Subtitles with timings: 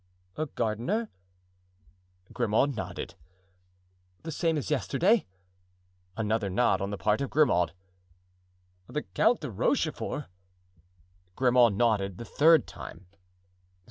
[0.35, 1.11] "A gardener?"
[2.33, 3.13] Grimaud nodded.
[4.23, 5.27] "The same as yesterday?"
[6.17, 7.73] Another nod on the part of Grimaud.
[8.87, 10.25] "The Count de Rochefort?"
[11.35, 13.05] Grimaud nodded the third time.